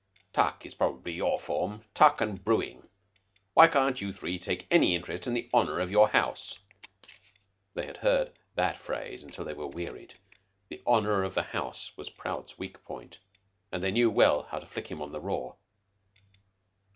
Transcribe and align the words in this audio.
"Tuck 0.33 0.65
is 0.65 0.73
probably 0.73 1.11
your 1.11 1.39
form. 1.39 1.83
Tuck 1.93 2.21
and 2.21 2.43
brewing. 2.43 2.89
Why 3.53 3.67
can't 3.67 4.01
you 4.01 4.11
three 4.11 4.39
take 4.39 4.65
any 4.71 4.95
interest 4.95 5.27
in 5.27 5.35
the 5.35 5.47
honor 5.53 5.79
of 5.79 5.91
your 5.91 6.09
house?" 6.09 6.57
They 7.75 7.85
had 7.85 7.97
heard 7.97 8.31
that 8.55 8.79
phrase 8.79 9.23
till 9.29 9.45
they 9.45 9.53
were 9.53 9.67
wearied. 9.67 10.15
The 10.69 10.81
"honor 10.87 11.21
of 11.23 11.35
the 11.35 11.43
house" 11.43 11.95
was 11.97 12.09
Prout's 12.09 12.57
weak 12.57 12.83
point, 12.83 13.19
and 13.71 13.83
they 13.83 13.91
knew 13.91 14.09
well 14.09 14.47
how 14.49 14.57
to 14.57 14.65
flick 14.65 14.87
him 14.87 15.03
on 15.03 15.11
the 15.11 15.21
raw. 15.21 15.53